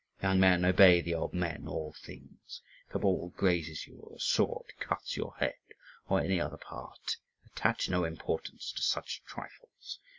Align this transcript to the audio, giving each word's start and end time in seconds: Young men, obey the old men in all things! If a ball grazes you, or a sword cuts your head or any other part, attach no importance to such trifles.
Young 0.23 0.39
men, 0.39 0.65
obey 0.65 0.99
the 1.01 1.13
old 1.13 1.31
men 1.31 1.57
in 1.57 1.67
all 1.67 1.93
things! 1.93 2.63
If 2.89 2.95
a 2.95 2.97
ball 2.97 3.29
grazes 3.37 3.85
you, 3.85 3.99
or 3.99 4.15
a 4.15 4.19
sword 4.19 4.73
cuts 4.79 5.15
your 5.15 5.35
head 5.35 5.59
or 6.07 6.19
any 6.19 6.41
other 6.41 6.57
part, 6.57 7.17
attach 7.45 7.87
no 7.87 8.03
importance 8.03 8.71
to 8.71 8.81
such 8.81 9.21
trifles. 9.25 9.99